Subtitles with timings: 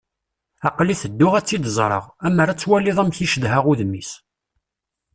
[0.67, 2.03] Aql-i tedduɣ ad tt-id-ẓreɣ.
[2.27, 4.11] Ammer ad twaliḍ amek i cedhaɣ udem-is.